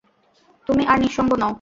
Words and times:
তুমি 0.67 0.83
আর 0.85 0.97
নিসঙ্গ 0.99 1.31
নও। 1.33 1.49